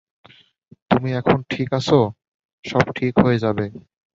[0.91, 1.89] তুমি এখন ঠিক আছ,
[2.65, 3.65] সব ঠিক হয়ে যাবে।